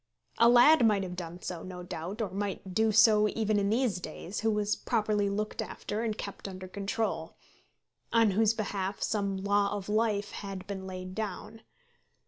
[0.39, 3.99] A lad might have done so, no doubt, or might do so even in these
[3.99, 7.37] days, who was properly looked after and kept under control,
[8.11, 11.61] on whose behalf some law of life had been laid down.